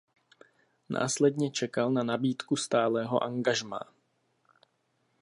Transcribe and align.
Následně 0.89 1.51
čekal 1.51 1.91
na 1.91 2.03
nabídku 2.03 2.55
stálého 2.55 3.23
angažmá. 3.23 3.79